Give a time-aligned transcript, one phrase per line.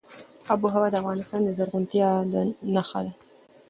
[0.51, 2.09] آب وهوا د افغانستان د زرغونتیا
[2.73, 3.11] نښه ده.